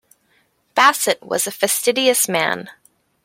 Bassett 0.73 1.21
was 1.21 1.45
a 1.45 1.51
fastidious 1.51 2.27
man. 2.27 2.71